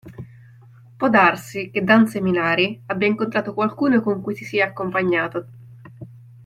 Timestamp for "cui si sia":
4.23-4.65